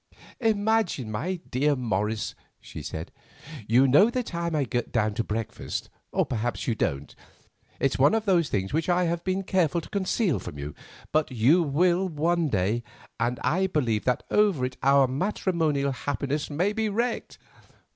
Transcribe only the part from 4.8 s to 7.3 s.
down to breakfast. Or perhaps you don't.